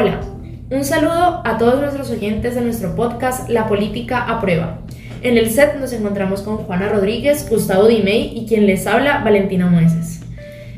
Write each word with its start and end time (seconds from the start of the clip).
Hola, 0.00 0.20
un 0.70 0.84
saludo 0.84 1.42
a 1.44 1.58
todos 1.58 1.80
nuestros 1.80 2.08
oyentes 2.12 2.54
de 2.54 2.60
nuestro 2.60 2.94
podcast 2.94 3.48
La 3.48 3.66
Política 3.66 4.20
a 4.20 4.40
Prueba. 4.40 4.78
En 5.22 5.36
el 5.36 5.50
set 5.50 5.74
nos 5.80 5.92
encontramos 5.92 6.42
con 6.42 6.58
Juana 6.58 6.88
Rodríguez, 6.88 7.50
Gustavo 7.50 7.88
Dimey 7.88 8.30
y 8.32 8.46
quien 8.46 8.64
les 8.64 8.86
habla, 8.86 9.24
Valentina 9.24 9.66
Mueces. 9.66 10.20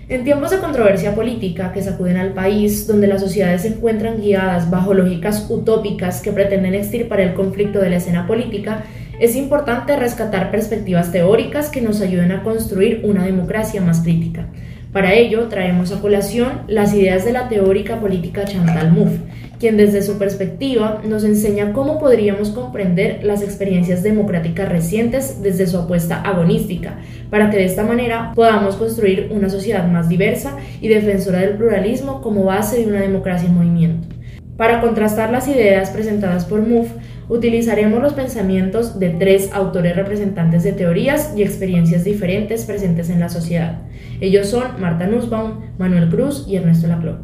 En 0.08 0.24
tiempos 0.24 0.52
de 0.52 0.56
controversia 0.56 1.14
política 1.14 1.70
que 1.70 1.82
sacuden 1.82 2.16
al 2.16 2.32
país, 2.32 2.86
donde 2.86 3.08
las 3.08 3.20
sociedades 3.20 3.60
se 3.60 3.68
encuentran 3.68 4.22
guiadas 4.22 4.70
bajo 4.70 4.94
lógicas 4.94 5.46
utópicas 5.50 6.22
que 6.22 6.32
pretenden 6.32 6.74
extirpar 6.74 7.20
el 7.20 7.34
conflicto 7.34 7.78
de 7.78 7.90
la 7.90 7.96
escena 7.96 8.26
política, 8.26 8.84
es 9.20 9.36
importante 9.36 9.96
rescatar 9.96 10.50
perspectivas 10.50 11.12
teóricas 11.12 11.68
que 11.68 11.82
nos 11.82 12.00
ayuden 12.00 12.32
a 12.32 12.42
construir 12.42 13.02
una 13.04 13.26
democracia 13.26 13.82
más 13.82 14.00
crítica. 14.00 14.46
Para 14.92 15.14
ello, 15.14 15.46
traemos 15.46 15.92
a 15.92 16.00
colación 16.00 16.62
las 16.66 16.92
ideas 16.94 17.24
de 17.24 17.32
la 17.32 17.48
teórica 17.48 18.00
política 18.00 18.44
Chantal 18.44 18.90
Mouffe, 18.90 19.20
quien 19.60 19.76
desde 19.76 20.02
su 20.02 20.18
perspectiva 20.18 21.00
nos 21.06 21.22
enseña 21.22 21.72
cómo 21.72 22.00
podríamos 22.00 22.48
comprender 22.48 23.22
las 23.22 23.42
experiencias 23.42 24.02
democráticas 24.02 24.68
recientes 24.68 25.42
desde 25.44 25.68
su 25.68 25.78
apuesta 25.78 26.20
agonística, 26.20 26.98
para 27.30 27.50
que 27.50 27.58
de 27.58 27.66
esta 27.66 27.84
manera 27.84 28.32
podamos 28.34 28.74
construir 28.74 29.28
una 29.30 29.48
sociedad 29.48 29.86
más 29.86 30.08
diversa 30.08 30.56
y 30.80 30.88
defensora 30.88 31.38
del 31.38 31.56
pluralismo 31.56 32.20
como 32.20 32.42
base 32.42 32.78
de 32.80 32.88
una 32.88 33.00
democracia 33.00 33.48
en 33.48 33.54
movimiento. 33.54 34.08
Para 34.56 34.80
contrastar 34.80 35.30
las 35.30 35.46
ideas 35.46 35.90
presentadas 35.90 36.46
por 36.46 36.66
Mouffe, 36.66 36.94
utilizaremos 37.30 38.02
los 38.02 38.12
pensamientos 38.12 38.98
de 38.98 39.10
tres 39.10 39.50
autores 39.52 39.94
representantes 39.94 40.64
de 40.64 40.72
teorías 40.72 41.32
y 41.36 41.42
experiencias 41.42 42.04
diferentes 42.04 42.64
presentes 42.64 43.08
en 43.08 43.20
la 43.20 43.28
sociedad. 43.28 43.82
Ellos 44.20 44.48
son 44.48 44.80
Marta 44.80 45.06
Nussbaum, 45.06 45.60
Manuel 45.78 46.08
Cruz 46.08 46.44
y 46.48 46.56
Ernesto 46.56 46.88
Laclau. 46.88 47.18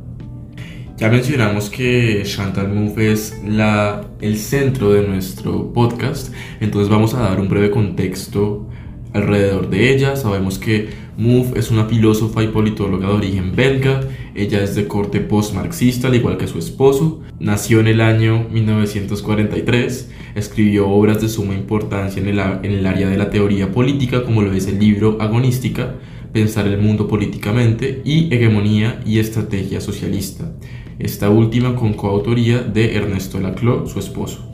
Ya 0.97 1.11
mencionamos 1.11 1.69
que 1.69 2.23
Chantal 2.25 2.69
Mouffe 2.69 3.13
es 3.13 3.43
la, 3.45 4.07
el 4.21 4.39
centro 4.39 4.93
de 4.93 5.07
nuestro 5.07 5.73
podcast, 5.75 6.33
entonces 6.61 6.89
vamos 6.89 7.13
a 7.13 7.21
dar 7.21 7.39
un 7.39 7.49
breve 7.49 7.71
contexto 7.71 8.67
alrededor 9.13 9.69
de 9.69 9.93
ella. 9.93 10.17
Sabemos 10.17 10.59
que 10.59 10.89
Mouffe 11.19 11.59
es 11.59 11.71
una 11.71 11.87
filósofa 11.87 12.43
y 12.43 12.49
politóloga 12.49 13.09
de 13.09 13.15
origen 13.15 13.55
belga. 13.57 14.01
Ella 14.37 14.63
es 14.63 14.75
de 14.75 14.87
corte 14.87 15.21
post-marxista, 15.21 16.09
al 16.09 16.15
igual 16.15 16.37
que 16.37 16.47
su 16.47 16.59
esposo. 16.59 17.23
Nació 17.41 17.81
en 17.81 17.87
el 17.87 18.03
año 18.03 18.47
1943. 18.53 20.11
Escribió 20.35 20.89
obras 20.89 21.23
de 21.23 21.31
suma 21.31 21.55
importancia 21.55 22.21
en 22.21 22.29
el, 22.29 22.39
en 22.39 22.73
el 22.73 22.85
área 22.85 23.09
de 23.09 23.17
la 23.17 23.31
teoría 23.31 23.73
política, 23.73 24.25
como 24.25 24.43
lo 24.43 24.53
es 24.53 24.67
el 24.67 24.79
libro 24.79 25.17
Agonística, 25.21 25.95
Pensar 26.35 26.67
el 26.67 26.77
mundo 26.77 27.09
políticamente 27.09 28.03
y 28.05 28.33
Hegemonía 28.35 29.01
y 29.07 29.21
Estrategia 29.21 29.81
Socialista. 29.81 30.53
Esta 30.99 31.31
última 31.31 31.75
con 31.75 31.95
coautoría 31.95 32.59
de 32.59 32.95
Ernesto 32.95 33.41
Laclau, 33.41 33.87
su 33.89 33.99
esposo. 33.99 34.53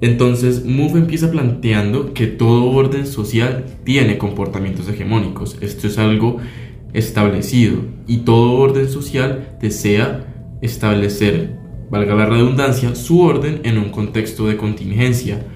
Entonces, 0.00 0.64
Mouffe 0.64 0.98
empieza 0.98 1.30
planteando 1.30 2.12
que 2.14 2.26
todo 2.26 2.70
orden 2.70 3.06
social 3.06 3.66
tiene 3.84 4.18
comportamientos 4.18 4.88
hegemónicos. 4.88 5.58
Esto 5.60 5.86
es 5.86 5.98
algo 5.98 6.38
establecido 6.92 7.82
y 8.06 8.18
todo 8.18 8.52
orden 8.52 8.88
social 8.88 9.56
desea 9.60 10.58
establecer, 10.62 11.56
valga 11.90 12.14
la 12.14 12.26
redundancia, 12.26 12.94
su 12.94 13.20
orden 13.20 13.60
en 13.64 13.78
un 13.78 13.90
contexto 13.90 14.46
de 14.46 14.56
contingencia 14.56 15.46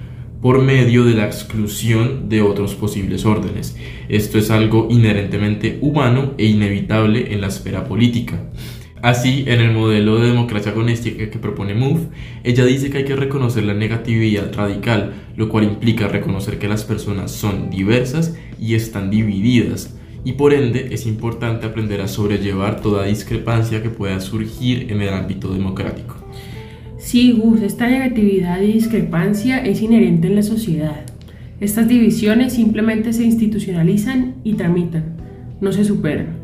por 0.41 0.61
medio 0.61 1.05
de 1.05 1.15
la 1.15 1.25
exclusión 1.25 2.29
de 2.29 2.41
otros 2.41 2.75
posibles 2.75 3.25
órdenes. 3.25 3.75
Esto 4.09 4.37
es 4.37 4.51
algo 4.51 4.87
inherentemente 4.91 5.79
humano 5.81 6.33
e 6.37 6.45
inevitable 6.45 7.33
en 7.33 7.41
la 7.41 7.47
esfera 7.47 7.85
política. 7.85 8.39
Así, 9.01 9.43
en 9.47 9.61
el 9.61 9.71
modelo 9.71 10.19
de 10.19 10.29
democracia 10.29 10.71
agonística 10.71 11.29
que 11.29 11.37
propone 11.37 11.75
Mouffe, 11.75 12.07
ella 12.43 12.65
dice 12.65 12.89
que 12.89 12.99
hay 12.99 13.05
que 13.05 13.15
reconocer 13.15 13.63
la 13.63 13.73
negatividad 13.73 14.51
radical, 14.53 15.13
lo 15.35 15.49
cual 15.49 15.65
implica 15.65 16.07
reconocer 16.07 16.57
que 16.57 16.67
las 16.67 16.83
personas 16.83 17.31
son 17.31 17.69
diversas 17.69 18.35
y 18.59 18.73
están 18.73 19.11
divididas, 19.11 19.95
y 20.25 20.33
por 20.33 20.53
ende 20.53 20.89
es 20.91 21.05
importante 21.05 21.67
aprender 21.67 22.01
a 22.01 22.07
sobrellevar 22.07 22.81
toda 22.81 23.05
discrepancia 23.05 23.81
que 23.83 23.91
pueda 23.91 24.19
surgir 24.19 24.91
en 24.91 25.01
el 25.01 25.13
ámbito 25.13 25.53
democrático. 25.53 26.15
Sí, 26.97 27.31
Gus, 27.31 27.61
esta 27.61 27.87
negatividad 27.87 28.59
y 28.59 28.73
discrepancia 28.73 29.59
es 29.59 29.81
inherente 29.83 30.27
en 30.27 30.35
la 30.35 30.41
sociedad. 30.41 31.05
Estas 31.59 31.87
divisiones 31.87 32.53
simplemente 32.53 33.13
se 33.13 33.23
institucionalizan 33.23 34.33
y 34.43 34.55
tramitan, 34.55 35.15
no 35.61 35.71
se 35.71 35.85
superan. 35.85 36.43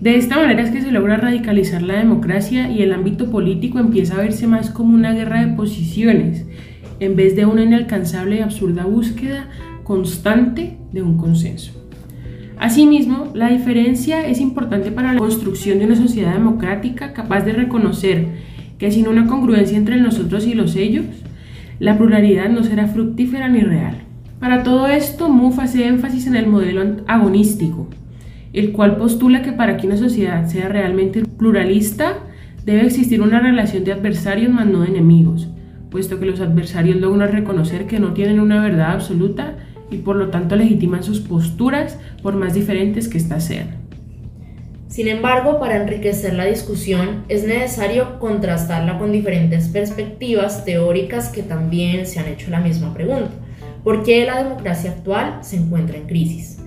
De 0.00 0.16
esta 0.16 0.36
manera 0.36 0.62
es 0.62 0.70
que 0.70 0.82
se 0.82 0.90
logra 0.90 1.16
radicalizar 1.16 1.82
la 1.82 1.98
democracia 1.98 2.70
y 2.70 2.82
el 2.82 2.92
ámbito 2.92 3.30
político 3.30 3.78
empieza 3.78 4.14
a 4.14 4.22
verse 4.22 4.48
más 4.48 4.70
como 4.70 4.94
una 4.94 5.12
guerra 5.12 5.46
de 5.46 5.54
posiciones, 5.54 6.44
en 6.98 7.14
vez 7.14 7.36
de 7.36 7.46
una 7.46 7.62
inalcanzable 7.62 8.36
y 8.36 8.40
absurda 8.40 8.84
búsqueda 8.84 9.48
constante 9.84 10.76
de 10.92 11.02
un 11.02 11.16
consenso. 11.16 11.87
Asimismo, 12.58 13.30
la 13.34 13.50
diferencia 13.50 14.26
es 14.26 14.40
importante 14.40 14.90
para 14.90 15.12
la 15.12 15.18
construcción 15.20 15.78
de 15.78 15.86
una 15.86 15.94
sociedad 15.94 16.32
democrática 16.32 17.12
capaz 17.12 17.42
de 17.42 17.52
reconocer 17.52 18.26
que 18.78 18.90
sin 18.90 19.06
una 19.06 19.26
congruencia 19.26 19.78
entre 19.78 20.00
nosotros 20.00 20.44
y 20.46 20.54
los 20.54 20.74
ellos, 20.74 21.04
la 21.78 21.96
pluralidad 21.96 22.48
no 22.48 22.64
será 22.64 22.88
fructífera 22.88 23.48
ni 23.48 23.60
real. 23.60 23.98
Para 24.40 24.64
todo 24.64 24.88
esto, 24.88 25.28
MUF 25.28 25.60
hace 25.60 25.86
énfasis 25.86 26.26
en 26.26 26.34
el 26.34 26.48
modelo 26.48 26.96
agonístico, 27.06 27.88
el 28.52 28.72
cual 28.72 28.96
postula 28.96 29.42
que 29.42 29.52
para 29.52 29.76
que 29.76 29.86
una 29.86 29.96
sociedad 29.96 30.46
sea 30.46 30.68
realmente 30.68 31.22
pluralista, 31.24 32.18
debe 32.64 32.86
existir 32.86 33.22
una 33.22 33.38
relación 33.38 33.84
de 33.84 33.92
adversarios 33.92 34.52
más 34.52 34.66
no 34.66 34.80
de 34.80 34.88
enemigos, 34.88 35.48
puesto 35.90 36.18
que 36.18 36.26
los 36.26 36.40
adversarios 36.40 36.96
logran 36.96 37.32
reconocer 37.32 37.86
que 37.86 38.00
no 38.00 38.14
tienen 38.14 38.40
una 38.40 38.60
verdad 38.60 38.92
absoluta 38.92 39.54
y 39.90 39.98
por 39.98 40.16
lo 40.16 40.28
tanto 40.28 40.56
legitiman 40.56 41.02
sus 41.02 41.20
posturas 41.20 41.98
por 42.22 42.34
más 42.34 42.54
diferentes 42.54 43.08
que 43.08 43.18
éstas 43.18 43.44
sean. 43.44 43.78
Sin 44.88 45.06
embargo, 45.06 45.60
para 45.60 45.76
enriquecer 45.76 46.34
la 46.34 46.46
discusión 46.46 47.24
es 47.28 47.44
necesario 47.44 48.18
contrastarla 48.18 48.98
con 48.98 49.12
diferentes 49.12 49.68
perspectivas 49.68 50.64
teóricas 50.64 51.28
que 51.28 51.42
también 51.42 52.06
se 52.06 52.18
han 52.18 52.26
hecho 52.26 52.50
la 52.50 52.60
misma 52.60 52.94
pregunta. 52.94 53.30
¿Por 53.84 54.02
qué 54.02 54.24
la 54.24 54.42
democracia 54.42 54.90
actual 54.90 55.38
se 55.42 55.56
encuentra 55.56 55.98
en 55.98 56.06
crisis? 56.06 56.58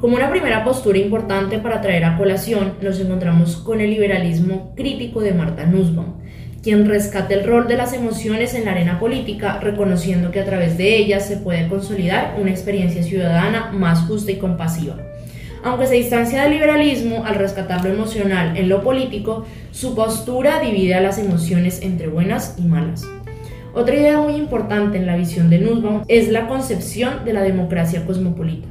Como 0.00 0.16
una 0.16 0.30
primera 0.30 0.64
postura 0.64 0.98
importante 0.98 1.58
para 1.58 1.80
traer 1.80 2.04
a 2.04 2.16
colación, 2.16 2.74
nos 2.82 3.00
encontramos 3.00 3.56
con 3.56 3.80
el 3.80 3.90
liberalismo 3.90 4.72
crítico 4.76 5.20
de 5.20 5.32
Marta 5.32 5.64
Nussbaum, 5.64 6.14
quien 6.62 6.88
rescata 6.88 7.34
el 7.34 7.46
rol 7.46 7.68
de 7.68 7.76
las 7.76 7.92
emociones 7.92 8.54
en 8.54 8.64
la 8.64 8.72
arena 8.72 8.98
política, 8.98 9.58
reconociendo 9.60 10.30
que 10.30 10.40
a 10.40 10.44
través 10.44 10.76
de 10.76 10.96
ellas 10.96 11.26
se 11.26 11.36
puede 11.36 11.68
consolidar 11.68 12.36
una 12.40 12.50
experiencia 12.50 13.02
ciudadana 13.02 13.70
más 13.72 14.06
justa 14.06 14.32
y 14.32 14.36
compasiva. 14.36 14.96
Aunque 15.64 15.86
se 15.86 15.94
distancia 15.94 16.42
del 16.42 16.52
liberalismo 16.52 17.24
al 17.24 17.34
rescatar 17.34 17.84
lo 17.84 17.90
emocional 17.90 18.56
en 18.56 18.68
lo 18.68 18.82
político, 18.82 19.44
su 19.70 19.94
postura 19.94 20.60
divide 20.60 20.94
a 20.94 21.00
las 21.00 21.18
emociones 21.18 21.82
entre 21.82 22.08
buenas 22.08 22.54
y 22.58 22.62
malas. 22.62 23.04
Otra 23.74 23.94
idea 23.94 24.20
muy 24.20 24.34
importante 24.34 24.98
en 24.98 25.06
la 25.06 25.16
visión 25.16 25.50
de 25.50 25.58
Nussbaum 25.58 26.02
es 26.08 26.28
la 26.28 26.48
concepción 26.48 27.24
de 27.24 27.32
la 27.32 27.42
democracia 27.42 28.04
cosmopolita 28.06 28.68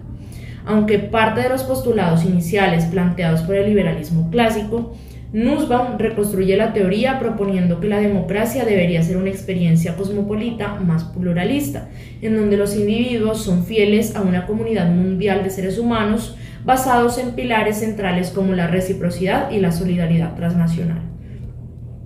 aunque 0.68 1.00
parte 1.00 1.42
de 1.42 1.50
los 1.50 1.64
postulados 1.64 2.26
iniciales 2.26 2.86
planteados 2.86 3.42
por 3.42 3.56
el 3.56 3.70
liberalismo 3.70 4.30
clásico, 4.30 4.94
Nussbaum 5.34 5.98
reconstruye 5.98 6.56
la 6.56 6.72
teoría 6.72 7.20
proponiendo 7.20 7.82
que 7.82 7.90
la 7.90 8.00
democracia 8.00 8.64
debería 8.64 9.04
ser 9.04 9.18
una 9.18 9.30
experiencia 9.30 9.98
cosmopolita 9.98 10.76
más 10.76 11.04
pluralista, 11.04 11.90
en 12.22 12.38
donde 12.38 12.56
los 12.56 12.76
individuos 12.76 13.44
son 13.44 13.66
fieles 13.66 14.16
a 14.16 14.22
una 14.22 14.46
comunidad 14.48 14.90
mundial 14.90 15.44
de 15.44 15.50
seres 15.50 15.78
humanos 15.78 16.38
basados 16.64 17.18
en 17.18 17.32
pilares 17.32 17.80
centrales 17.80 18.30
como 18.30 18.54
la 18.54 18.68
reciprocidad 18.68 19.52
y 19.52 19.60
la 19.60 19.74
solidaridad 19.74 20.36
transnacional. 20.36 21.02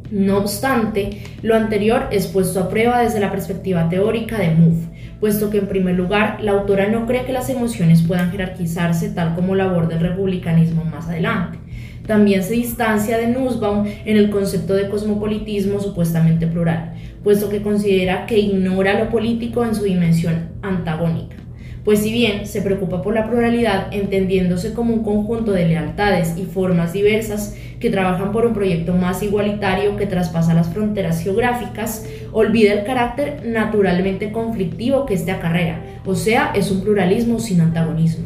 No 0.09 0.39
obstante, 0.39 1.21
lo 1.41 1.55
anterior 1.55 2.07
es 2.11 2.27
puesto 2.27 2.59
a 2.59 2.69
prueba 2.69 3.01
desde 3.01 3.19
la 3.19 3.31
perspectiva 3.31 3.87
teórica 3.87 4.37
de 4.37 4.53
Mouffe, 4.53 4.89
puesto 5.19 5.49
que 5.49 5.59
en 5.59 5.67
primer 5.67 5.95
lugar 5.95 6.41
la 6.41 6.51
autora 6.51 6.89
no 6.89 7.05
cree 7.05 7.23
que 7.23 7.31
las 7.31 7.49
emociones 7.49 8.01
puedan 8.01 8.31
jerarquizarse 8.31 9.11
tal 9.11 9.35
como 9.35 9.55
la 9.55 9.65
aborda 9.65 9.95
el 9.95 10.01
republicanismo 10.01 10.83
más 10.83 11.07
adelante. 11.07 11.60
También 12.07 12.43
se 12.43 12.53
distancia 12.53 13.17
de 13.17 13.27
Nussbaum 13.27 13.85
en 13.85 14.17
el 14.17 14.29
concepto 14.29 14.73
de 14.73 14.89
cosmopolitismo 14.89 15.79
supuestamente 15.79 16.47
plural, 16.47 16.93
puesto 17.23 17.49
que 17.49 17.61
considera 17.61 18.25
que 18.25 18.39
ignora 18.39 18.99
lo 18.99 19.09
político 19.09 19.63
en 19.63 19.75
su 19.75 19.83
dimensión 19.83 20.49
antagónica 20.61 21.41
pues 21.83 21.99
si 21.99 22.11
bien 22.11 22.45
se 22.45 22.61
preocupa 22.61 23.01
por 23.01 23.13
la 23.13 23.27
pluralidad, 23.27 23.87
entendiéndose 23.91 24.73
como 24.73 24.93
un 24.93 25.03
conjunto 25.03 25.51
de 25.51 25.67
lealtades 25.67 26.35
y 26.37 26.43
formas 26.43 26.93
diversas 26.93 27.55
que 27.79 27.89
trabajan 27.89 28.31
por 28.31 28.45
un 28.45 28.53
proyecto 28.53 28.93
más 28.93 29.23
igualitario 29.23 29.97
que 29.97 30.05
traspasa 30.05 30.53
las 30.53 30.69
fronteras 30.69 31.23
geográficas, 31.23 32.05
olvida 32.31 32.73
el 32.73 32.83
carácter 32.83 33.41
naturalmente 33.45 34.31
conflictivo 34.31 35.07
que 35.07 35.15
este 35.15 35.31
acarrea, 35.31 35.81
o 36.05 36.13
sea, 36.13 36.51
es 36.53 36.69
un 36.69 36.81
pluralismo 36.81 37.39
sin 37.39 37.61
antagonismo. 37.61 38.25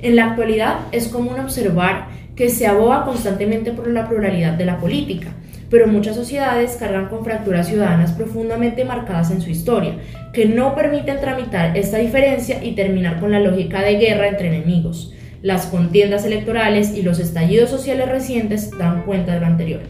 En 0.00 0.16
la 0.16 0.26
actualidad 0.26 0.80
es 0.92 1.08
común 1.08 1.40
observar 1.40 2.08
que 2.36 2.50
se 2.50 2.66
aboga 2.66 3.04
constantemente 3.04 3.72
por 3.72 3.88
la 3.88 4.08
pluralidad 4.08 4.54
de 4.54 4.64
la 4.64 4.78
política, 4.78 5.28
pero 5.70 5.86
muchas 5.86 6.16
sociedades 6.16 6.76
cargan 6.78 7.08
con 7.08 7.24
fracturas 7.24 7.68
ciudadanas 7.68 8.12
profundamente 8.12 8.84
marcadas 8.84 9.30
en 9.30 9.40
su 9.40 9.50
historia, 9.50 9.96
que 10.32 10.46
no 10.46 10.74
permiten 10.74 11.20
tramitar 11.20 11.76
esta 11.76 11.98
diferencia 11.98 12.62
y 12.62 12.72
terminar 12.72 13.20
con 13.20 13.32
la 13.32 13.40
lógica 13.40 13.82
de 13.82 13.96
guerra 13.96 14.28
entre 14.28 14.48
enemigos. 14.48 15.12
Las 15.42 15.66
contiendas 15.66 16.24
electorales 16.24 16.96
y 16.96 17.02
los 17.02 17.18
estallidos 17.18 17.70
sociales 17.70 18.08
recientes 18.08 18.70
dan 18.78 19.02
cuenta 19.02 19.34
de 19.34 19.40
lo 19.40 19.46
anterior. 19.46 19.80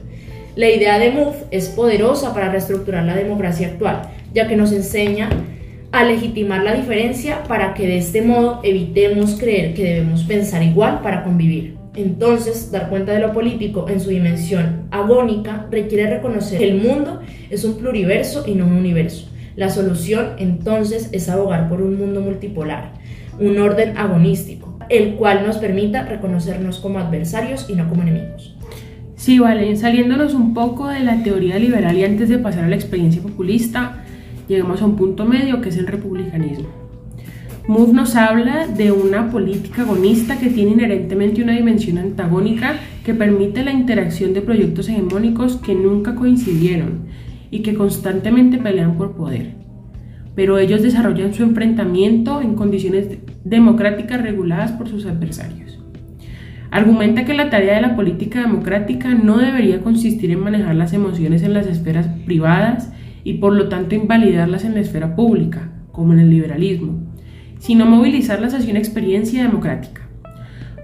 La 0.57 0.69
idea 0.69 0.99
de 0.99 1.11
MOVE 1.11 1.39
es 1.51 1.69
poderosa 1.69 2.33
para 2.33 2.51
reestructurar 2.51 3.05
la 3.05 3.17
democracia 3.17 3.69
actual, 3.69 4.03
ya 4.33 4.47
que 4.49 4.57
nos 4.57 4.73
enseña 4.73 5.29
a 5.93 6.05
legitimar 6.05 6.63
la 6.63 6.75
diferencia 6.75 7.45
para 7.45 7.75
que 7.75 7.87
de 7.87 7.99
este 7.99 8.23
modo 8.23 8.61
evitemos 8.65 9.37
creer 9.39 9.75
que 9.75 9.85
debemos 9.85 10.25
pensar 10.25 10.63
igual 10.63 11.01
para 11.03 11.23
convivir. 11.23 11.84
Entonces, 11.97 12.73
dar 12.73 12.89
cuenta 12.89 13.13
de 13.13 13.21
lo 13.21 13.33
político 13.33 13.87
en 13.89 14.01
su 14.01 14.11
dimensión 14.11 14.89
agónica 14.91 15.67
requiere 15.71 16.11
reconocer 16.11 16.59
que 16.59 16.69
el 16.69 16.81
mundo 16.81 17.21
es 17.51 17.65
un 17.65 17.79
pluriverso 17.79 18.45
y 18.47 18.55
no 18.55 18.67
un 18.67 18.73
universo. 18.73 19.29
La 19.55 19.71
solución, 19.71 20.31
entonces, 20.39 21.09
es 21.13 21.29
abogar 21.29 21.69
por 21.69 21.81
un 21.81 21.97
mundo 21.97 22.21
multipolar, 22.21 22.93
un 23.39 23.59
orden 23.59 23.97
agonístico, 23.97 24.79
el 24.89 25.15
cual 25.15 25.47
nos 25.47 25.59
permita 25.59 26.05
reconocernos 26.05 26.81
como 26.81 26.99
adversarios 26.99 27.71
y 27.71 27.75
no 27.75 27.89
como 27.89 28.03
enemigos. 28.03 28.57
Sí, 29.15 29.39
vale, 29.39 29.77
saliéndonos 29.77 30.35
un 30.35 30.53
poco 30.53 30.89
de 30.89 31.01
la 31.01 31.23
teoría 31.23 31.59
liberal 31.59 31.97
y 31.97 32.05
antes 32.05 32.29
de 32.29 32.39
pasar 32.39 32.65
a 32.65 32.69
la 32.69 32.75
experiencia 32.75 33.23
populista, 33.23 34.05
llegamos 34.49 34.83
a 34.83 34.87
un 34.87 34.97
punto 34.97 35.25
medio 35.25 35.61
que 35.61 35.69
es 35.69 35.77
el 35.79 35.87
republicanismo. 35.87 36.84
Moore 37.67 37.95
nos 37.95 38.15
habla 38.15 38.67
de 38.67 38.93
una 38.93 39.31
política 39.31 39.83
agonista 39.83 40.39
que 40.39 40.51
tiene 40.51 40.73
inherentemente 40.73 41.43
una 41.43 41.55
dimensión 41.55 41.97
antagónica 41.97 42.75
que 43.03 43.15
permite 43.15 43.65
la 43.65 43.73
interacción 43.73 44.35
de 44.35 44.43
proyectos 44.43 44.91
hegemónicos 44.91 45.57
que 45.57 45.75
nunca 45.75 46.15
coincidieron 46.15 47.07
y 47.51 47.61
que 47.61 47.73
constantemente 47.73 48.59
pelean 48.59 48.99
por 48.99 49.17
poder. 49.17 49.55
Pero 50.35 50.59
ellos 50.59 50.83
desarrollan 50.83 51.33
su 51.33 51.43
enfrentamiento 51.43 52.43
en 52.43 52.55
condiciones 52.55 53.17
democráticas 53.45 54.21
reguladas 54.21 54.73
por 54.73 54.89
sus 54.89 55.07
adversarios. 55.07 55.81
Argumenta 56.71 57.25
que 57.25 57.33
la 57.33 57.49
tarea 57.49 57.77
de 57.77 57.81
la 57.81 57.97
política 57.97 58.41
democrática 58.41 59.15
no 59.15 59.39
debería 59.39 59.81
consistir 59.81 60.33
en 60.33 60.41
manejar 60.41 60.75
las 60.75 60.93
emociones 60.93 61.43
en 61.43 61.55
las 61.55 61.67
esferas 61.67 62.09
privadas 62.27 62.93
y 63.23 63.35
por 63.35 63.55
lo 63.55 63.71
tanto 63.71 63.95
invalidarlas 63.95 64.67
en 64.67 64.75
la 64.75 64.81
esfera 64.81 65.17
pública, 65.17 65.71
como 65.93 66.13
en 66.13 66.19
el 66.19 66.29
liberalismo, 66.29 67.14
sino 67.65 67.87
movilizarlas 67.87 68.53
hacia 68.53 68.73
una 68.73 68.79
experiencia 68.79 69.43
democrática. 69.43 70.03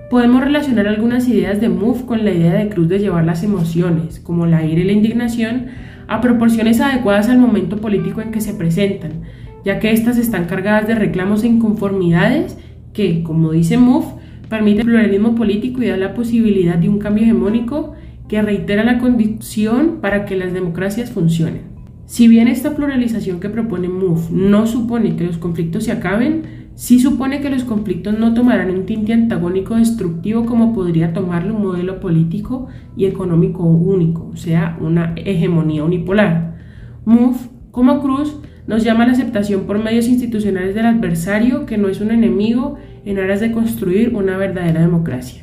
Podemos 0.09 0.43
relacionar 0.43 0.89
algunas 0.89 1.29
ideas 1.29 1.61
de 1.61 1.69
Mouffe 1.69 2.07
con 2.07 2.25
la 2.25 2.33
idea 2.33 2.55
de 2.55 2.71
Cruz 2.71 2.89
de 2.89 2.99
llevar 2.99 3.27
las 3.27 3.43
emociones, 3.43 4.19
como 4.19 4.47
la 4.47 4.65
ira 4.65 4.81
y 4.81 4.85
la 4.85 4.93
indignación, 4.93 5.67
a 6.09 6.23
proporciones 6.23 6.81
adecuadas 6.81 7.29
al 7.29 7.39
momento 7.39 7.77
político 7.77 8.23
en 8.23 8.31
que 8.31 8.41
se 8.41 8.55
presentan, 8.55 9.25
ya 9.63 9.79
que 9.79 9.93
éstas 9.93 10.17
están 10.17 10.47
cargadas 10.47 10.89
de 10.89 10.95
reclamos 10.95 11.45
e 11.45 11.49
inconformidades 11.49 12.57
que, 12.95 13.23
como 13.25 13.53
dice 13.53 13.77
Mouffe, 13.77 14.15
permite 14.49 14.81
el 14.81 14.87
pluralismo 14.87 15.35
político 15.35 15.83
y 15.83 15.89
da 15.89 15.99
la 15.99 16.15
posibilidad 16.15 16.77
de 16.77 16.89
un 16.89 16.99
cambio 16.99 17.25
hegemónico 17.25 17.93
que 18.27 18.41
reitera 18.41 18.85
la 18.85 18.99
condición 18.99 19.99
para 20.01 20.25
que 20.25 20.35
las 20.35 20.55
democracias 20.55 21.11
funcionen. 21.11 21.61
Si 22.07 22.27
bien 22.27 22.49
esta 22.49 22.75
pluralización 22.75 23.39
que 23.39 23.51
propone 23.51 23.89
Mouffe 23.89 24.33
no 24.33 24.67
supone 24.67 25.15
que 25.15 25.25
los 25.25 25.37
conflictos 25.37 25.85
se 25.85 25.93
acaben, 25.93 26.60
sí 26.75 26.99
supone 26.99 27.41
que 27.41 27.51
los 27.51 27.65
conflictos 27.65 28.19
no 28.19 28.35
tomarán 28.35 28.71
un 28.71 28.87
tinte 28.87 29.13
antagónico 29.13 29.77
destructivo 29.77 30.47
como 30.47 30.73
podría 30.73 31.13
tomarlo 31.13 31.55
un 31.55 31.63
modelo 31.63 32.01
político 32.01 32.69
y 32.97 33.07
económico 33.07 33.63
único, 33.63 34.31
o 34.33 34.37
sea, 34.37 34.79
una 34.81 35.15
hegemonía 35.17 35.85
unipolar. 35.85 36.59
MOVE, 37.05 37.39
como 37.71 38.01
Cruz, 38.01 38.37
nos 38.67 38.85
llama 38.85 39.05
a 39.05 39.09
la 39.09 39.13
aceptación 39.15 39.63
por 39.63 39.83
medios 39.83 40.07
institucionales 40.07 40.75
del 40.75 40.87
adversario 40.87 41.67
que 41.67 41.79
no 41.79 41.89
es 41.89 42.01
un 42.01 42.11
enemigo 42.11 42.79
en 43.05 43.19
aras 43.19 43.41
de 43.41 43.53
construir 43.53 44.15
una 44.15 44.37
verdadera 44.37 44.81
democracia. 44.81 45.43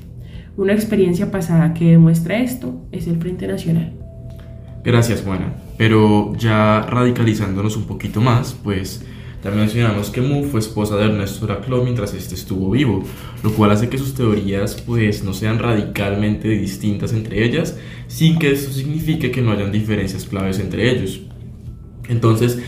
Una 0.55 0.73
experiencia 0.73 1.29
pasada 1.29 1.73
que 1.73 1.91
demuestra 1.91 2.39
esto 2.39 2.81
es 2.91 3.07
el 3.07 3.17
Frente 3.17 3.47
Nacional. 3.47 3.93
Gracias, 4.83 5.21
Juana. 5.21 5.53
Pero 5.77 6.33
ya 6.37 6.81
radicalizándonos 6.89 7.77
un 7.77 7.83
poquito 7.83 8.21
más, 8.21 8.57
pues 8.63 9.05
también 9.41 9.65
mencionamos 9.65 10.09
que 10.09 10.21
Mu 10.21 10.43
fue 10.45 10.59
esposa 10.59 10.97
de 10.97 11.05
Ernesto 11.05 11.45
Laclau 11.45 11.83
mientras 11.83 12.13
este 12.13 12.35
estuvo 12.35 12.71
vivo, 12.71 13.03
lo 13.43 13.51
cual 13.51 13.71
hace 13.71 13.87
que 13.87 13.97
sus 13.97 14.15
teorías 14.15 14.81
pues 14.81 15.23
no 15.23 15.33
sean 15.33 15.59
radicalmente 15.59 16.49
distintas 16.49 17.13
entre 17.13 17.45
ellas, 17.45 17.77
sin 18.07 18.39
que 18.39 18.51
esto 18.51 18.71
signifique 18.71 19.29
que 19.29 19.41
no 19.41 19.51
hayan 19.51 19.71
diferencias 19.71 20.25
claves 20.25 20.59
entre 20.59 20.89
ellos. 20.89 21.21
Entonces, 22.09 22.59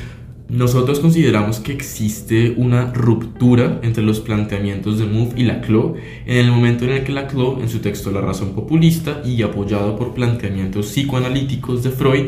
nosotros 0.50 1.00
consideramos 1.00 1.60
que 1.60 1.71
existe 1.71 2.56
una 2.57 2.92
ruptura 2.92 3.80
entre 3.83 4.04
los 4.04 4.19
planteamientos 4.19 4.98
de 4.98 5.06
Mouffe 5.06 5.39
y 5.39 5.44
Laclau 5.44 5.95
en 6.25 6.38
el 6.38 6.51
momento 6.51 6.86
en 6.86 6.92
el 6.92 7.04
que 7.04 7.12
Laclau, 7.12 7.62
en 7.62 7.69
su 7.69 7.80
texto 7.80 8.12
La 8.12 8.22
razón 8.22 8.54
populista 8.54 9.22
y 9.24 9.42
apoyado 9.44 9.95
por 9.95 10.13
planteamientos 10.13 10.88
psicoanalíticos 10.88 11.83
de 11.83 11.92
Freud, 11.92 12.25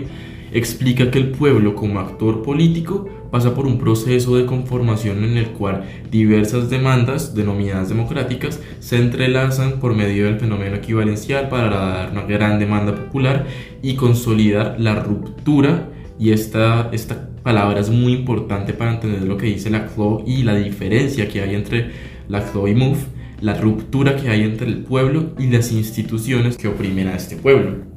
explica 0.51 1.09
que 1.09 1.17
el 1.17 1.31
pueblo 1.31 1.73
como 1.73 1.99
actor 1.99 2.44
político 2.44 3.07
pasa 3.31 3.56
por 3.56 3.66
un 3.66 3.80
proceso 3.80 4.36
de 4.36 4.45
conformación 4.45 5.24
en 5.24 5.38
el 5.38 5.51
cual 5.51 5.86
diversas 6.12 6.69
demandas, 6.69 7.33
denominadas 7.33 7.89
democráticas, 7.89 8.60
se 8.80 8.98
entrelazan 8.98 9.80
por 9.80 9.95
medio 9.95 10.25
del 10.25 10.39
fenómeno 10.39 10.75
equivalencial 10.75 11.50
para 11.50 11.69
dar 11.69 12.12
una 12.12 12.24
gran 12.24 12.60
demanda 12.60 12.94
popular 12.94 13.48
y 13.81 13.95
consolidar 13.95 14.75
la 14.80 14.95
ruptura. 14.95 15.89
Y 16.19 16.31
esta, 16.31 16.89
esta 16.92 17.30
palabra 17.42 17.80
es 17.80 17.89
muy 17.89 18.13
importante 18.13 18.74
para 18.74 18.94
entender 18.94 19.24
lo 19.24 19.38
que 19.38 19.48
dice 19.48 19.69
la 19.69 19.88
CLO 19.88 20.24
y 20.28 20.44
la 20.44 20.56
diferencia 20.56 21.28
que 21.28 21.42
hay 21.42 21.56
entre 21.56 21.92
la 22.28 22.44
CLO 22.44 22.68
y 22.68 22.75
MOVE, 22.75 23.00
la 23.39 23.56
ruptura 23.56 24.18
que 24.18 24.30
hay 24.30 24.44
entre 24.44 24.68
el 24.68 24.83
pueblo 24.83 25.31
y 25.39 25.48
las 25.48 25.72
instituciones 25.72 26.57
que 26.57 26.68
oprimen 26.68 27.07
a 27.07 27.16
este 27.16 27.38
pueblo 27.38 27.90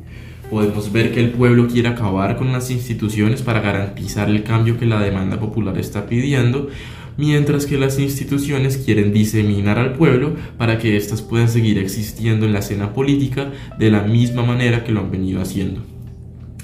podemos 0.54 0.92
ver 0.92 1.10
que 1.10 1.18
el 1.18 1.30
pueblo 1.30 1.66
quiere 1.66 1.88
acabar 1.88 2.36
con 2.36 2.52
las 2.52 2.70
instituciones 2.70 3.42
para 3.42 3.60
garantizar 3.60 4.30
el 4.30 4.44
cambio 4.44 4.78
que 4.78 4.86
la 4.86 5.00
demanda 5.00 5.40
popular 5.40 5.76
está 5.78 6.06
pidiendo, 6.06 6.68
mientras 7.16 7.66
que 7.66 7.76
las 7.76 7.98
instituciones 7.98 8.76
quieren 8.76 9.12
diseminar 9.12 9.80
al 9.80 9.94
pueblo 9.94 10.36
para 10.56 10.78
que 10.78 10.96
éstas 10.96 11.22
puedan 11.22 11.48
seguir 11.48 11.76
existiendo 11.78 12.46
en 12.46 12.52
la 12.52 12.60
escena 12.60 12.92
política 12.92 13.50
de 13.80 13.90
la 13.90 14.02
misma 14.02 14.44
manera 14.44 14.84
que 14.84 14.92
lo 14.92 15.00
han 15.00 15.10
venido 15.10 15.42
haciendo. 15.42 15.80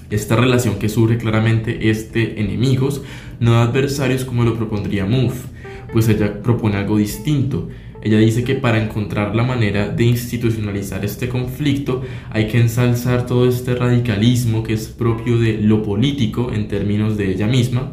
Esta 0.09 0.37
relación 0.37 0.79
que 0.79 0.88
surge 0.88 1.19
claramente 1.19 1.91
es 1.91 2.12
de 2.12 2.41
enemigos, 2.41 3.03
no 3.41 3.57
adversarios 3.57 4.25
como 4.25 4.45
lo 4.45 4.55
propondría 4.55 5.05
Mouffe, 5.05 5.49
pues 5.93 6.09
ella 6.09 6.41
propone 6.43 6.76
algo 6.76 6.97
distinto, 6.97 7.69
ella 8.02 8.19
dice 8.19 8.45
que 8.45 8.54
para 8.54 8.83
encontrar 8.83 9.35
la 9.37 9.42
manera 9.42 9.88
de 9.88 10.04
institucionalizar 10.04 11.04
este 11.04 11.28
conflicto 11.28 12.02
hay 12.30 12.49
que 12.49 12.61
ensalzar 12.61 13.26
todo 13.26 13.49
este 13.49 13.75
radicalismo 13.75 14.62
que 14.62 14.73
es 14.73 14.88
propio 14.88 15.38
de 15.38 15.59
lo 15.59 15.83
político 15.83 16.50
en 16.52 16.69
términos 16.69 17.16
de 17.16 17.30
ella 17.30 17.47
misma, 17.47 17.92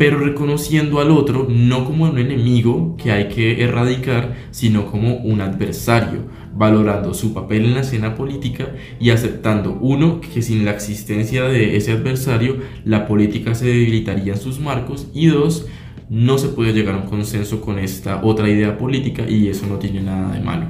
pero 0.00 0.18
reconociendo 0.18 0.98
al 0.98 1.10
otro 1.10 1.46
no 1.50 1.84
como 1.84 2.04
un 2.04 2.18
enemigo 2.18 2.96
que 2.96 3.12
hay 3.12 3.28
que 3.28 3.62
erradicar, 3.62 4.34
sino 4.50 4.86
como 4.86 5.16
un 5.16 5.42
adversario, 5.42 6.20
valorando 6.54 7.12
su 7.12 7.34
papel 7.34 7.66
en 7.66 7.74
la 7.74 7.80
escena 7.80 8.14
política 8.14 8.74
y 8.98 9.10
aceptando, 9.10 9.78
uno, 9.78 10.22
que 10.22 10.40
sin 10.40 10.64
la 10.64 10.70
existencia 10.70 11.44
de 11.44 11.76
ese 11.76 11.92
adversario, 11.92 12.56
la 12.86 13.06
política 13.06 13.54
se 13.54 13.66
debilitaría 13.66 14.32
en 14.32 14.40
sus 14.40 14.58
marcos, 14.58 15.08
y 15.12 15.26
dos, 15.26 15.66
no 16.10 16.38
se 16.38 16.48
puede 16.48 16.72
llegar 16.72 16.96
a 16.96 16.98
un 16.98 17.06
consenso 17.06 17.60
con 17.60 17.78
esta 17.78 18.20
otra 18.24 18.50
idea 18.50 18.76
política 18.76 19.24
y 19.28 19.46
eso 19.46 19.66
no 19.68 19.76
tiene 19.76 20.02
nada 20.02 20.32
de 20.32 20.40
malo. 20.40 20.66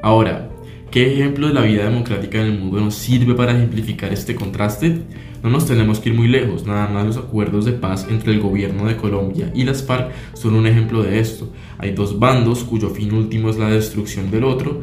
Ahora, 0.00 0.50
¿qué 0.92 1.12
ejemplo 1.12 1.48
de 1.48 1.54
la 1.54 1.62
vida 1.62 1.84
democrática 1.84 2.40
en 2.40 2.46
el 2.46 2.58
mundo 2.60 2.80
nos 2.80 2.94
sirve 2.94 3.34
para 3.34 3.56
ejemplificar 3.56 4.12
este 4.12 4.36
contraste? 4.36 5.02
No 5.42 5.50
nos 5.50 5.66
tenemos 5.66 5.98
que 5.98 6.10
ir 6.10 6.14
muy 6.14 6.28
lejos, 6.28 6.64
nada 6.64 6.86
más 6.88 7.04
los 7.04 7.16
acuerdos 7.16 7.64
de 7.64 7.72
paz 7.72 8.06
entre 8.08 8.32
el 8.32 8.40
gobierno 8.40 8.86
de 8.86 8.96
Colombia 8.96 9.50
y 9.52 9.64
las 9.64 9.82
FARC 9.82 10.12
son 10.34 10.54
un 10.54 10.68
ejemplo 10.68 11.02
de 11.02 11.18
esto. 11.18 11.52
Hay 11.78 11.90
dos 11.90 12.20
bandos 12.20 12.62
cuyo 12.62 12.90
fin 12.90 13.12
último 13.12 13.50
es 13.50 13.58
la 13.58 13.68
destrucción 13.68 14.30
del 14.30 14.44
otro 14.44 14.82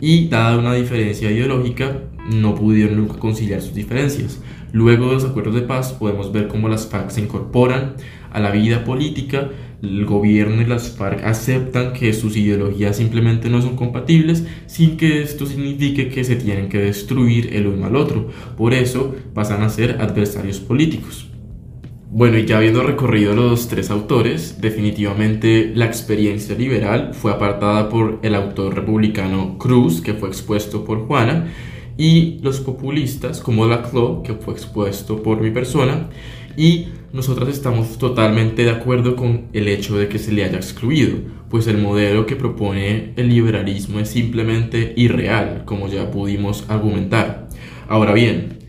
y 0.00 0.26
dada 0.26 0.58
una 0.58 0.74
diferencia 0.74 1.30
ideológica 1.30 1.98
no 2.28 2.56
pudieron 2.56 2.96
nunca 2.96 3.18
conciliar 3.18 3.62
sus 3.62 3.74
diferencias. 3.74 4.40
Luego 4.72 5.08
de 5.08 5.14
los 5.14 5.24
acuerdos 5.24 5.54
de 5.54 5.62
paz 5.62 5.92
podemos 5.92 6.32
ver 6.32 6.48
cómo 6.48 6.68
las 6.68 6.86
FARC 6.86 7.10
se 7.10 7.20
incorporan 7.20 7.94
a 8.30 8.40
la 8.40 8.50
vida 8.50 8.84
política, 8.84 9.50
el 9.82 10.04
gobierno 10.04 10.62
y 10.62 10.66
las 10.66 10.90
FARC 10.90 11.24
aceptan 11.24 11.92
que 11.92 12.12
sus 12.12 12.36
ideologías 12.36 12.96
simplemente 12.96 13.48
no 13.48 13.62
son 13.62 13.76
compatibles 13.76 14.44
sin 14.66 14.96
que 14.96 15.22
esto 15.22 15.46
signifique 15.46 16.08
que 16.08 16.22
se 16.22 16.36
tienen 16.36 16.68
que 16.68 16.78
destruir 16.78 17.54
el 17.54 17.66
uno 17.66 17.86
al 17.86 17.96
otro. 17.96 18.28
Por 18.56 18.74
eso 18.74 19.14
pasan 19.34 19.62
a 19.62 19.70
ser 19.70 20.00
adversarios 20.00 20.60
políticos. 20.60 21.30
Bueno, 22.12 22.38
y 22.38 22.44
ya 22.44 22.58
habiendo 22.58 22.82
recorrido 22.82 23.34
los 23.34 23.68
tres 23.68 23.88
autores, 23.88 24.60
definitivamente 24.60 25.70
la 25.74 25.86
experiencia 25.86 26.56
liberal 26.56 27.14
fue 27.14 27.30
apartada 27.30 27.88
por 27.88 28.18
el 28.22 28.34
autor 28.34 28.74
republicano 28.74 29.56
Cruz, 29.58 30.00
que 30.00 30.14
fue 30.14 30.28
expuesto 30.28 30.84
por 30.84 31.06
Juana, 31.06 31.46
y 32.00 32.38
los 32.40 32.60
populistas 32.60 33.40
como 33.40 33.66
Laclau, 33.66 34.22
que 34.22 34.32
fue 34.32 34.54
expuesto 34.54 35.22
por 35.22 35.42
mi 35.42 35.50
persona, 35.50 36.08
y 36.56 36.86
nosotras 37.12 37.50
estamos 37.50 37.98
totalmente 37.98 38.64
de 38.64 38.70
acuerdo 38.70 39.16
con 39.16 39.48
el 39.52 39.68
hecho 39.68 39.98
de 39.98 40.08
que 40.08 40.18
se 40.18 40.32
le 40.32 40.44
haya 40.44 40.56
excluido, 40.56 41.18
pues 41.50 41.66
el 41.66 41.76
modelo 41.76 42.24
que 42.24 42.36
propone 42.36 43.12
el 43.16 43.28
liberalismo 43.28 44.00
es 44.00 44.08
simplemente 44.08 44.94
irreal, 44.96 45.64
como 45.66 45.88
ya 45.88 46.10
pudimos 46.10 46.64
argumentar. 46.70 47.50
Ahora 47.86 48.14
bien, 48.14 48.59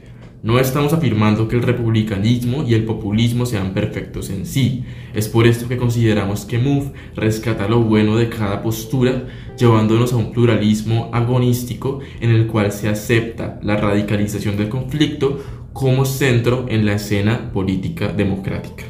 no 0.43 0.60
estamos 0.60 0.91
afirmando 0.91 1.48
que 1.48 1.55
el 1.55 1.62
republicanismo 1.62 2.63
y 2.63 2.74
el 2.74 2.83
populismo 2.83 3.45
sean 3.45 3.74
perfectos 3.74 4.31
en 4.31 4.48
sí. 4.48 4.83
Es 5.13 5.27
por 5.27 5.45
esto 5.45 5.67
que 5.67 5.77
consideramos 5.77 6.45
que 6.45 6.57
MOVE 6.57 6.93
rescata 7.15 7.67
lo 7.67 7.81
bueno 7.81 8.17
de 8.17 8.29
cada 8.29 8.63
postura, 8.63 9.25
llevándonos 9.57 10.13
a 10.13 10.17
un 10.17 10.31
pluralismo 10.31 11.12
agonístico 11.13 12.00
en 12.19 12.31
el 12.31 12.48
cual 12.48 12.71
se 12.71 12.89
acepta 12.89 13.60
la 13.62 13.77
radicalización 13.77 14.57
del 14.57 14.69
conflicto 14.69 15.39
como 15.74 16.05
centro 16.05 16.65
en 16.69 16.86
la 16.86 16.93
escena 16.93 17.51
política 17.53 18.07
democrática. 18.07 18.83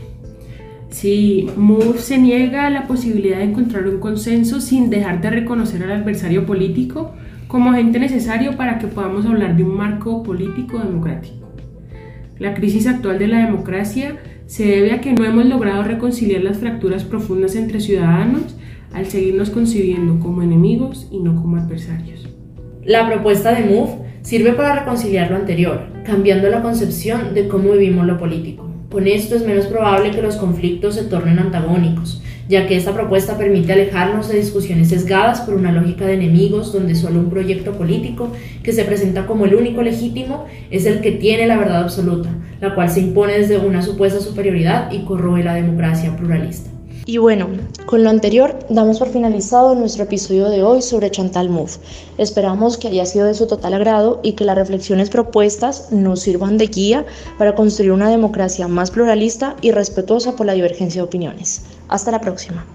Sí, 0.90 1.50
MOVE 1.58 2.00
se 2.00 2.18
niega 2.18 2.68
a 2.68 2.70
la 2.70 2.88
posibilidad 2.88 3.40
de 3.40 3.46
encontrar 3.46 3.88
un 3.88 4.00
consenso 4.00 4.62
sin 4.62 4.90
dejar 4.90 5.22
de 5.22 5.30
reconocer 5.30 5.84
al 5.84 5.92
adversario 5.92 6.46
político 6.46 7.12
como 7.48 7.72
agente 7.72 8.00
necesario 8.00 8.56
para 8.56 8.80
que 8.80 8.88
podamos 8.88 9.26
hablar 9.26 9.58
de 9.58 9.64
un 9.64 9.76
marco 9.76 10.24
político 10.24 10.80
democrático. 10.80 11.41
La 12.42 12.56
crisis 12.56 12.88
actual 12.88 13.20
de 13.20 13.28
la 13.28 13.46
democracia 13.46 14.18
se 14.48 14.66
debe 14.66 14.94
a 14.94 15.00
que 15.00 15.14
no 15.14 15.24
hemos 15.26 15.46
logrado 15.46 15.84
reconciliar 15.84 16.42
las 16.42 16.58
fracturas 16.58 17.04
profundas 17.04 17.56
entre 17.56 17.80
ciudadanos 17.80 18.56
al 18.94 19.06
seguirnos 19.06 19.52
concibiendo 19.52 20.20
como 20.20 20.42
enemigos 20.42 21.08
y 21.12 21.20
no 21.20 21.40
como 21.40 21.58
adversarios. 21.58 22.28
La 22.84 23.08
propuesta 23.08 23.54
de 23.54 23.70
MOVE 23.70 23.94
sirve 24.24 24.54
para 24.54 24.80
reconciliar 24.80 25.30
lo 25.30 25.38
anterior, 25.38 25.84
cambiando 26.04 26.50
la 26.50 26.64
concepción 26.64 27.36
de 27.36 27.48
cómo 27.48 27.74
vivimos 27.74 28.08
lo 28.08 28.18
político. 28.18 28.68
Con 28.90 29.06
esto 29.06 29.36
es 29.36 29.46
menos 29.46 29.68
probable 29.68 30.10
que 30.10 30.24
los 30.24 30.38
conflictos 30.38 30.96
se 30.96 31.04
tornen 31.04 31.38
antagónicos, 31.38 32.24
ya 32.52 32.68
que 32.68 32.76
esta 32.76 32.94
propuesta 32.94 33.38
permite 33.38 33.72
alejarnos 33.72 34.28
de 34.28 34.36
discusiones 34.36 34.90
sesgadas 34.90 35.40
por 35.40 35.54
una 35.54 35.72
lógica 35.72 36.06
de 36.06 36.16
enemigos 36.16 36.74
donde 36.74 36.96
solo 36.96 37.22
un 37.22 37.30
proyecto 37.30 37.72
político 37.72 38.28
que 38.62 38.74
se 38.74 38.84
presenta 38.84 39.26
como 39.26 39.46
el 39.46 39.56
único 39.56 39.82
legítimo 39.82 40.44
es 40.70 40.86
el 40.86 41.00
que 41.00 41.14
tiene 41.14 41.48
la 41.48 41.58
verdad 41.58 41.84
absoluta, 41.84 42.30
la 42.60 42.76
cual 42.76 42.90
se 42.90 43.00
impone 43.00 43.40
desde 43.40 43.58
una 43.58 43.82
supuesta 43.82 44.20
superioridad 44.20 44.92
y 44.92 45.06
corroe 45.06 45.46
la 45.46 45.54
democracia 45.54 46.14
pluralista. 46.18 46.70
Y 47.06 47.18
bueno, 47.18 47.48
con 47.88 48.04
lo 48.04 48.10
anterior 48.10 48.60
damos 48.70 49.00
por 49.00 49.10
finalizado 49.10 49.74
nuestro 49.74 50.04
episodio 50.04 50.50
de 50.50 50.62
hoy 50.62 50.82
sobre 50.82 51.10
Chantal 51.10 51.50
Mouffe. 51.50 51.80
Esperamos 52.18 52.78
que 52.78 52.90
haya 52.90 53.06
sido 53.06 53.26
de 53.26 53.34
su 53.34 53.48
total 53.48 53.74
agrado 53.74 54.20
y 54.24 54.34
que 54.34 54.46
las 54.46 54.56
reflexiones 54.56 55.10
propuestas 55.10 55.92
nos 55.92 56.20
sirvan 56.20 56.58
de 56.58 56.68
guía 56.68 57.06
para 57.40 57.56
construir 57.56 57.92
una 57.92 58.10
democracia 58.10 58.68
más 58.68 58.92
pluralista 58.92 59.56
y 59.62 59.72
respetuosa 59.72 60.36
por 60.36 60.46
la 60.46 60.54
divergencia 60.54 61.02
de 61.02 61.08
opiniones. 61.08 61.64
Hasta 61.92 62.10
la 62.10 62.22
próxima. 62.22 62.66